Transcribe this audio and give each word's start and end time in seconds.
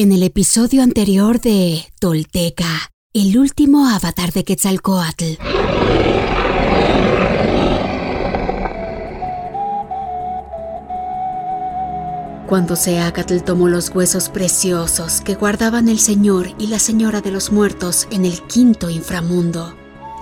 En 0.00 0.12
el 0.12 0.22
episodio 0.22 0.84
anterior 0.84 1.40
de 1.40 1.84
Tolteca, 1.98 2.92
el 3.12 3.36
último 3.36 3.88
avatar 3.88 4.32
de 4.32 4.44
Quetzalcoatl. 4.44 5.24
Cuando 12.46 12.76
Seacatl 12.76 13.38
tomó 13.38 13.68
los 13.68 13.90
huesos 13.92 14.28
preciosos 14.28 15.20
que 15.20 15.34
guardaban 15.34 15.88
el 15.88 15.98
Señor 15.98 16.54
y 16.60 16.68
la 16.68 16.78
Señora 16.78 17.20
de 17.20 17.32
los 17.32 17.50
Muertos 17.50 18.06
en 18.12 18.24
el 18.24 18.40
quinto 18.42 18.90
inframundo, 18.90 19.74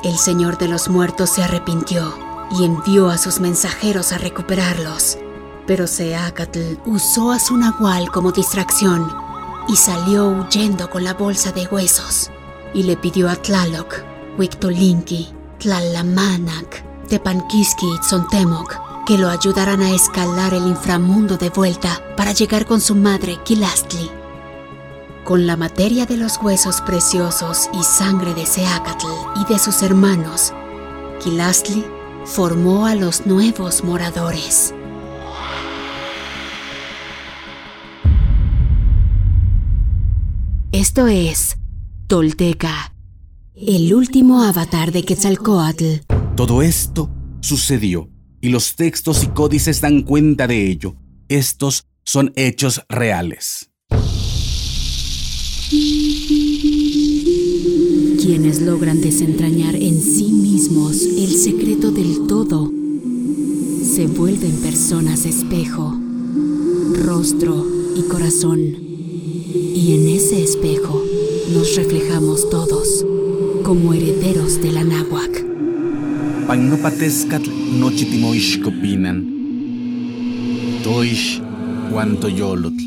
el 0.04 0.16
Señor 0.16 0.56
de 0.56 0.68
los 0.68 0.88
Muertos 0.88 1.28
se 1.34 1.42
arrepintió 1.42 2.14
y 2.58 2.64
envió 2.64 3.10
a 3.10 3.18
sus 3.18 3.40
mensajeros 3.40 4.12
a 4.12 4.16
recuperarlos. 4.16 5.18
Pero 5.66 5.86
Seacatl 5.86 6.78
usó 6.86 7.30
a 7.30 7.38
su 7.38 7.58
nahual 7.58 8.10
como 8.10 8.32
distracción 8.32 9.25
y 9.68 9.76
salió 9.76 10.28
huyendo 10.28 10.90
con 10.90 11.04
la 11.04 11.14
bolsa 11.14 11.52
de 11.52 11.66
huesos 11.66 12.30
y 12.74 12.82
le 12.82 12.96
pidió 12.96 13.28
a 13.28 13.36
Tlaloc, 13.36 13.94
Huictolinki, 14.38 15.28
Tlalamanac, 15.58 16.84
Tepanquiski 17.08 17.86
y 17.86 17.98
Tzontemoc 18.00 18.86
que 19.06 19.16
lo 19.16 19.30
ayudaran 19.30 19.82
a 19.82 19.92
escalar 19.92 20.52
el 20.52 20.66
inframundo 20.66 21.36
de 21.36 21.48
vuelta 21.50 22.02
para 22.16 22.32
llegar 22.32 22.66
con 22.66 22.80
su 22.80 22.96
madre 22.96 23.38
Quilastli. 23.44 24.10
Con 25.24 25.46
la 25.46 25.56
materia 25.56 26.06
de 26.06 26.16
los 26.16 26.38
huesos 26.42 26.80
preciosos 26.80 27.70
y 27.72 27.82
sangre 27.84 28.34
de 28.34 28.44
Seacatl 28.44 29.06
y 29.40 29.52
de 29.52 29.60
sus 29.60 29.82
hermanos, 29.82 30.52
Quilastli 31.22 31.86
formó 32.24 32.86
a 32.86 32.96
los 32.96 33.26
nuevos 33.26 33.84
moradores. 33.84 34.74
Esto 40.88 41.08
es 41.08 41.56
Tolteca, 42.06 42.94
el 43.56 43.92
último 43.92 44.44
avatar 44.44 44.92
de 44.92 45.02
Quetzalcoatl. 45.02 46.06
Todo 46.36 46.62
esto 46.62 47.10
sucedió 47.40 48.08
y 48.40 48.50
los 48.50 48.76
textos 48.76 49.24
y 49.24 49.26
códices 49.26 49.80
dan 49.80 50.02
cuenta 50.02 50.46
de 50.46 50.70
ello. 50.70 50.94
Estos 51.28 51.86
son 52.04 52.32
hechos 52.36 52.82
reales. 52.88 53.68
Quienes 58.22 58.60
logran 58.62 59.00
desentrañar 59.00 59.74
en 59.74 60.00
sí 60.00 60.30
mismos 60.30 61.02
el 61.02 61.34
secreto 61.34 61.90
del 61.90 62.28
todo 62.28 62.70
se 63.82 64.06
vuelven 64.06 64.56
personas 64.62 65.26
espejo, 65.26 65.98
rostro 67.04 67.66
y 67.96 68.02
corazón 68.02 68.85
ese 70.26 70.42
espejo 70.42 71.04
nos 71.54 71.76
reflejamos 71.76 72.50
todos 72.50 73.06
como 73.62 73.94
herederos 73.94 74.60
de 74.60 74.72
la 74.72 74.82
náhuac. 74.82 75.44
Pagnopatescatl 76.48 77.48
nochitimoixcopinan. 77.78 79.24
Toish 80.82 81.40
cuanto 81.92 82.28
yolotl. 82.28 82.82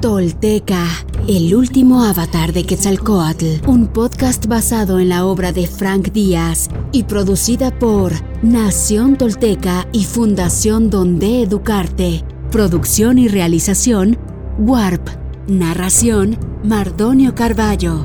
Tolteca, 0.00 0.84
el 1.28 1.54
último 1.54 2.02
avatar 2.02 2.52
de 2.52 2.64
Quetzalcoatl, 2.64 3.68
un 3.68 3.86
podcast 3.86 4.46
basado 4.46 4.98
en 4.98 5.10
la 5.10 5.26
obra 5.26 5.52
de 5.52 5.68
Frank 5.68 6.10
Díaz 6.10 6.68
y 6.90 7.04
producida 7.04 7.78
por 7.78 8.14
Nación 8.42 9.16
Tolteca 9.16 9.86
y 9.92 10.02
Fundación 10.02 10.90
Donde 10.90 11.42
Educarte. 11.42 12.24
Producción 12.54 13.18
y 13.18 13.26
realización, 13.26 14.16
Warp. 14.58 15.08
Narración, 15.48 16.38
Mardonio 16.62 17.34
Carballo. 17.34 18.04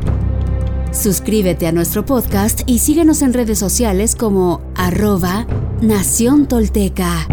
Suscríbete 0.91 1.67
a 1.67 1.71
nuestro 1.71 2.03
podcast 2.03 2.61
y 2.65 2.79
síguenos 2.79 3.21
en 3.21 3.33
redes 3.33 3.59
sociales 3.59 4.15
como 4.15 4.63
arroba 4.75 5.45
Nación 5.81 6.47
Tolteca. 6.47 7.27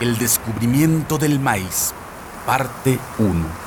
El 0.00 0.16
descubrimiento 0.16 1.18
del 1.18 1.38
maíz, 1.38 1.92
parte 2.46 2.98
1. 3.18 3.65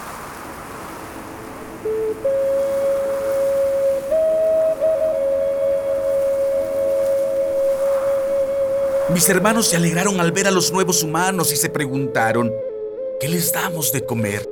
Mis 9.14 9.28
hermanos 9.28 9.66
se 9.66 9.76
alegraron 9.76 10.22
al 10.22 10.32
ver 10.32 10.46
a 10.46 10.52
los 10.52 10.72
nuevos 10.72 11.02
humanos 11.02 11.52
y 11.52 11.56
se 11.56 11.70
preguntaron, 11.70 12.52
¿qué 13.20 13.28
les 13.28 13.52
damos 13.52 13.92
de 13.92 14.06
comer? 14.06 14.48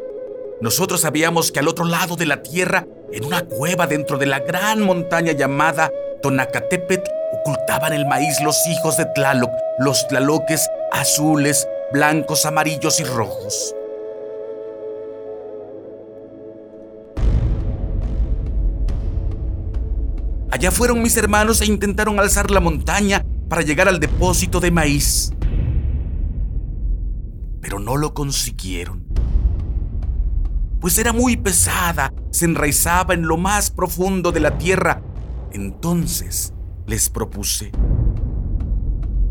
Nosotros 0.62 1.02
sabíamos 1.02 1.52
que 1.52 1.60
al 1.60 1.68
otro 1.68 1.86
lado 1.86 2.16
de 2.16 2.26
la 2.26 2.42
tierra, 2.42 2.88
en 3.12 3.24
una 3.24 3.46
cueva 3.46 3.86
dentro 3.86 4.18
de 4.18 4.26
la 4.26 4.40
gran 4.40 4.82
montaña 4.82 5.34
llamada 5.34 5.92
Tonacatepet, 6.24 7.08
ocultaban 7.34 7.94
el 7.94 8.08
maíz 8.08 8.42
los 8.42 8.58
hijos 8.66 8.98
de 8.98 9.06
Tlaloc, 9.06 9.52
los 9.78 10.08
tlaloques 10.08 10.68
azules, 10.92 11.68
blancos, 11.94 12.48
amarillos 12.48 13.00
y 13.00 13.04
rojos. 13.04 13.76
Allá 20.50 20.72
fueron 20.72 21.04
mis 21.04 21.16
hermanos 21.16 21.62
e 21.62 21.68
intentaron 21.68 22.20
alzar 22.20 22.50
la 22.50 22.60
montaña 22.60 23.24
para 23.50 23.62
llegar 23.62 23.88
al 23.88 24.00
depósito 24.00 24.60
de 24.60 24.72
maíz. 24.72 25.34
Pero 27.62 27.80
no 27.80 27.98
lo 27.98 28.14
consiguieron. 28.14 29.06
Pues 30.80 30.98
era 31.00 31.12
muy 31.12 31.38
pesada, 31.38 32.14
se 32.32 32.46
enraizaba 32.46 33.14
en 33.14 33.28
lo 33.28 33.38
más 33.38 33.72
profundo 33.72 34.32
de 34.32 34.40
la 34.40 34.58
tierra. 34.58 35.02
Entonces 35.52 36.54
les 36.86 37.10
propuse, 37.10 37.72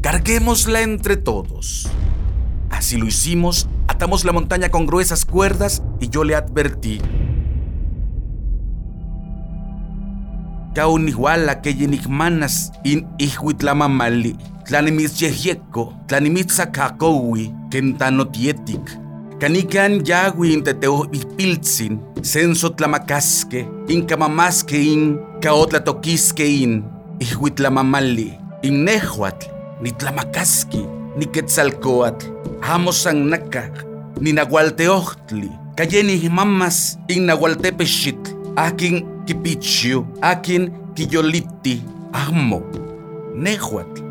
carguémosla 0.03 0.83
entre 0.83 1.16
todos. 1.16 1.88
Así 2.71 2.97
lo 2.97 3.06
hicimos, 3.06 3.69
atamos 3.87 4.25
la 4.25 4.33
montaña 4.33 4.71
con 4.71 4.87
gruesas 4.87 5.25
cuerdas 5.25 5.83
y 6.00 6.09
yo 6.09 6.25
le 6.25 6.34
advertí, 6.34 7.00
kaunihuala 10.76 11.54
keyenikmanas 11.54 12.72
in 12.84 13.06
ihuitlamamali, 13.19 14.37
tlanimitzyehyeko, 14.69 15.92
tlanimitzakakowi, 16.06 17.50
kentanotietik, 17.70 19.06
Canican 19.41 20.00
yawi 20.06 20.53
in 20.53 20.62
teteo 20.65 21.06
ipiltzin, 21.12 21.98
senso 22.22 22.70
tlamakaske, 22.70 23.66
incamamaske 23.88 24.78
in, 24.81 25.19
caotlatoquisque 25.41 26.41
in, 26.41 26.84
ihuitlamamali, 27.20 28.32
in 28.62 28.84
nehuatl, 28.84 29.50
ni 29.81 29.92
tlamakaski, 29.92 30.86
ni 31.16 31.26
quetzalcoatl, 31.26 32.32
amosan 32.62 33.28
naka, 33.28 33.69
ni 34.20 34.32
nahualteochtli, 34.32 35.50
cayeni 35.76 36.28
mamas 36.28 36.97
in 37.09 37.26
nahualtepexitl, 37.28 38.32
akin 38.56 39.16
Kipichiu, 39.26 40.06
Akin, 40.22 40.72
Amo, 42.12 42.62
Nehuatl. 43.34 44.03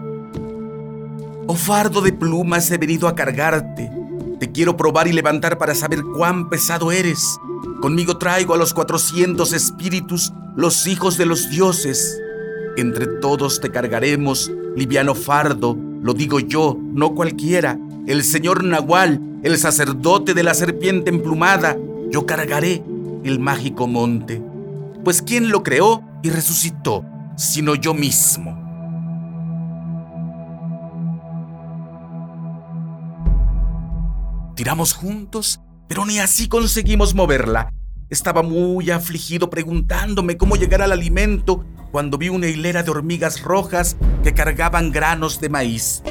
Oh 1.48 1.56
fardo 1.56 2.02
de 2.02 2.12
plumas, 2.12 2.70
he 2.70 2.78
venido 2.78 3.08
a 3.08 3.16
cargarte. 3.16 3.90
Te 4.40 4.52
quiero 4.52 4.76
probar 4.76 5.08
y 5.08 5.14
levantar 5.14 5.58
para 5.58 5.74
saber 5.74 6.04
cuán 6.04 6.50
pesado 6.50 6.92
eres. 6.92 7.40
Conmigo 7.82 8.18
traigo 8.18 8.54
a 8.54 8.58
los 8.58 8.74
cuatrocientos 8.74 9.54
espíritus, 9.54 10.34
los 10.56 10.86
hijos 10.86 11.18
de 11.18 11.26
los 11.26 11.50
dioses. 11.50 12.20
Entre 12.76 13.08
todos 13.08 13.62
te 13.62 13.72
cargaremos, 13.72 14.52
liviano 14.76 15.16
fardo, 15.16 15.78
lo 16.02 16.14
digo 16.14 16.42
yo, 16.42 16.78
no 16.78 17.16
cualquiera. 17.16 17.80
El 18.06 18.24
señor 18.24 18.66
Nahual, 18.66 19.22
el 19.44 19.58
sacerdote 19.58 20.34
de 20.34 20.44
la 20.44 20.54
serpiente 20.54 21.10
emplumada, 21.10 21.78
yo 22.12 22.26
cargaré 22.26 22.84
el 23.24 23.40
mágico 23.40 23.88
monte 23.88 24.42
pues 25.06 25.22
¿quién 25.22 25.52
lo 25.52 25.62
creó 25.62 26.04
y 26.24 26.32
resucitó, 26.32 27.06
sino 27.38 27.76
yo 27.76 27.94
mismo? 27.94 28.60
Tiramos 34.56 34.94
juntos, 34.94 35.62
pero 35.88 36.06
ni 36.06 36.18
así 36.18 36.48
conseguimos 36.48 37.14
moverla. 37.14 37.72
Estaba 38.10 38.42
muy 38.42 38.90
afligido 38.90 39.52
preguntándome 39.52 40.38
cómo 40.38 40.56
llegar 40.56 40.82
al 40.82 40.92
alimento 40.92 41.64
cuando 41.92 42.18
vi 42.18 42.30
una 42.30 42.48
hilera 42.48 42.82
de 42.82 42.90
hormigas 42.90 43.44
rojas 43.44 43.98
que 44.24 44.34
cargaban 44.34 44.92
granos 44.92 45.40
de 45.40 45.50
maíz. 45.50 46.02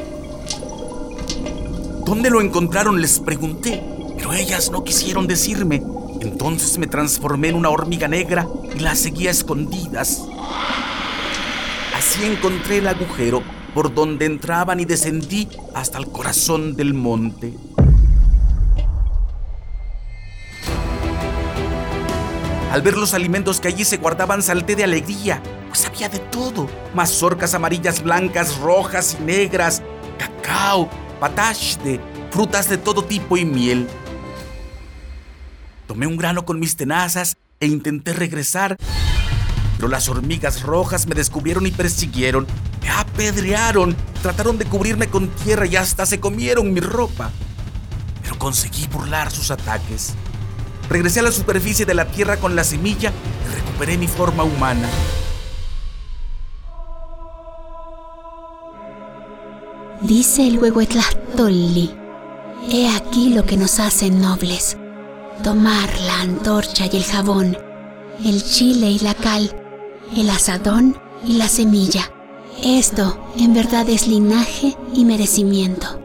¿Dónde 2.06 2.30
lo 2.30 2.40
encontraron? 2.40 3.00
Les 3.00 3.18
pregunté, 3.18 3.82
pero 4.16 4.34
ellas 4.34 4.70
no 4.70 4.84
quisieron 4.84 5.26
decirme. 5.26 5.82
Entonces 6.24 6.78
me 6.78 6.86
transformé 6.86 7.48
en 7.48 7.56
una 7.56 7.68
hormiga 7.68 8.08
negra 8.08 8.48
y 8.74 8.80
la 8.80 8.94
seguía 8.94 9.30
escondidas. 9.30 10.22
Así 11.96 12.24
encontré 12.24 12.78
el 12.78 12.88
agujero 12.88 13.42
por 13.74 13.92
donde 13.94 14.26
entraban 14.26 14.80
y 14.80 14.84
descendí 14.84 15.48
hasta 15.74 15.98
el 15.98 16.08
corazón 16.08 16.76
del 16.76 16.94
monte. 16.94 17.52
Al 22.72 22.82
ver 22.82 22.96
los 22.96 23.14
alimentos 23.14 23.60
que 23.60 23.68
allí 23.68 23.84
se 23.84 23.98
guardaban, 23.98 24.42
salté 24.42 24.74
de 24.74 24.82
alegría, 24.82 25.40
pues 25.68 25.86
había 25.86 26.08
de 26.08 26.18
todo. 26.18 26.68
Mazorcas 26.94 27.54
amarillas, 27.54 28.02
blancas, 28.02 28.58
rojas 28.58 29.16
y 29.20 29.22
negras, 29.22 29.82
cacao, 30.18 30.88
patashde, 31.20 32.00
frutas 32.30 32.68
de 32.68 32.78
todo 32.78 33.04
tipo 33.04 33.36
y 33.36 33.44
miel. 33.44 33.88
Tomé 35.86 36.06
un 36.06 36.16
grano 36.16 36.44
con 36.44 36.58
mis 36.58 36.76
tenazas 36.76 37.36
e 37.60 37.66
intenté 37.66 38.12
regresar, 38.14 38.76
pero 39.76 39.88
las 39.88 40.08
hormigas 40.08 40.62
rojas 40.62 41.06
me 41.06 41.14
descubrieron 41.14 41.66
y 41.66 41.70
persiguieron, 41.70 42.46
me 42.82 42.88
apedrearon, 42.90 43.94
trataron 44.22 44.56
de 44.56 44.64
cubrirme 44.64 45.08
con 45.08 45.28
tierra 45.28 45.66
y 45.66 45.76
hasta 45.76 46.06
se 46.06 46.20
comieron 46.20 46.72
mi 46.72 46.80
ropa. 46.80 47.30
Pero 48.22 48.38
conseguí 48.38 48.86
burlar 48.86 49.30
sus 49.30 49.50
ataques. 49.50 50.14
Regresé 50.88 51.20
a 51.20 51.24
la 51.24 51.32
superficie 51.32 51.84
de 51.84 51.94
la 51.94 52.06
tierra 52.06 52.38
con 52.38 52.56
la 52.56 52.64
semilla 52.64 53.12
y 53.46 53.54
recuperé 53.54 53.98
mi 53.98 54.08
forma 54.08 54.42
humana. 54.42 54.88
Dice 60.00 60.46
el 60.46 60.58
Huehuetlahtolli, 60.58 61.94
he 62.70 62.94
aquí 62.94 63.34
lo 63.34 63.44
que 63.44 63.56
nos 63.56 63.80
hace 63.80 64.10
nobles. 64.10 64.76
Tomar 65.42 65.90
la 66.06 66.20
antorcha 66.20 66.86
y 66.86 66.96
el 66.96 67.04
jabón, 67.04 67.56
el 68.24 68.42
chile 68.42 68.90
y 68.90 68.98
la 69.00 69.14
cal, 69.14 69.50
el 70.16 70.30
asadón 70.30 70.96
y 71.26 71.34
la 71.34 71.48
semilla. 71.48 72.10
Esto 72.62 73.30
en 73.38 73.52
verdad 73.52 73.88
es 73.90 74.06
linaje 74.06 74.74
y 74.94 75.04
merecimiento. 75.04 76.00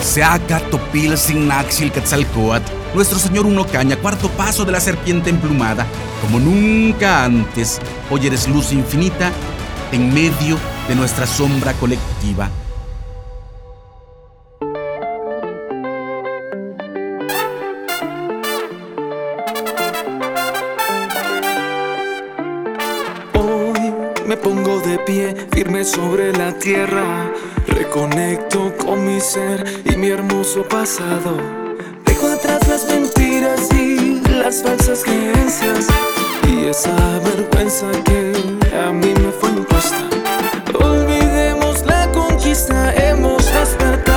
Seaca 0.00 0.60
Topil 0.70 1.18
Signaxil 1.18 1.90
Quetzalcoatl, 1.90 2.70
nuestro 2.94 3.18
señor 3.18 3.46
Uno 3.46 3.66
Caña, 3.66 3.96
cuarto 3.96 4.28
paso 4.28 4.64
de 4.64 4.70
la 4.70 4.78
serpiente 4.78 5.30
emplumada, 5.30 5.86
como 6.20 6.38
nunca 6.38 7.24
antes, 7.24 7.80
hoy 8.10 8.28
eres 8.28 8.46
luz 8.46 8.72
infinita 8.72 9.32
en 9.94 10.12
medio 10.12 10.58
de 10.88 10.96
nuestra 10.96 11.24
sombra 11.24 11.72
colectiva. 11.74 12.50
Hoy 23.34 23.94
me 24.26 24.36
pongo 24.36 24.80
de 24.80 24.98
pie, 24.98 25.36
firme 25.52 25.84
sobre 25.84 26.32
la 26.32 26.52
tierra. 26.58 27.30
Reconecto 27.68 28.76
con 28.76 29.06
mi 29.06 29.20
ser 29.20 29.64
y 29.84 29.96
mi 29.96 30.08
hermoso 30.08 30.64
pasado. 30.64 31.36
Dejo 32.04 32.32
atrás 32.32 32.66
las 32.66 32.84
mentiras 32.88 33.72
y 33.72 34.20
las 34.28 34.60
falsas 34.60 35.04
creencias. 35.04 35.86
Y 36.48 36.64
esa 36.66 37.20
vergüenza 37.20 37.86
que 38.04 38.53
a 38.74 38.92
mí 38.92 39.14
me 39.14 39.30
fue 39.30 39.50
impuesta. 39.50 39.96
Olvidemos 40.80 41.84
la 41.86 42.10
conquista, 42.12 42.92
hemos 42.94 43.44
despertado. 43.52 44.13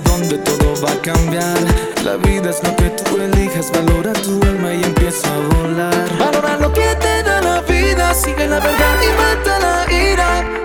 Donde 0.00 0.38
todo 0.38 0.74
va 0.82 0.92
a 0.92 1.02
cambiar. 1.02 1.58
La 2.04 2.16
vida 2.16 2.50
es 2.50 2.62
lo 2.62 2.74
que 2.76 2.90
tú 2.90 3.20
elijas, 3.20 3.70
valora 3.72 4.12
tu 4.12 4.40
alma 4.42 4.72
y 4.74 4.82
empieza 4.82 5.28
a 5.34 5.38
volar. 5.56 6.18
Valora 6.18 6.56
lo 6.58 6.72
que 6.72 6.94
te 7.00 7.22
da 7.22 7.40
la 7.40 7.60
vida, 7.62 8.14
sigue 8.14 8.46
la 8.46 8.60
verdad 8.60 8.96
y 9.02 9.10
mata 9.16 9.58
la 9.58 9.92
ira. 9.92 10.57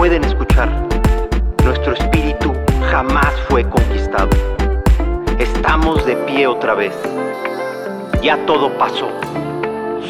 Pueden 0.00 0.24
escuchar. 0.24 0.70
Nuestro 1.62 1.92
espíritu 1.92 2.54
jamás 2.90 3.34
fue 3.50 3.68
conquistado. 3.68 4.30
Estamos 5.38 6.06
de 6.06 6.16
pie 6.16 6.46
otra 6.46 6.72
vez. 6.72 6.94
Ya 8.22 8.38
todo 8.46 8.70
pasó. 8.78 9.10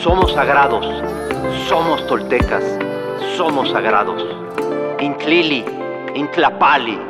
Somos 0.01 0.33
sagrados. 0.33 0.87
Somos 1.69 2.07
toltecas. 2.07 2.63
Somos 3.37 3.71
sagrados. 3.71 4.25
Intlili, 5.01 5.65
Intlapali. 6.15 7.10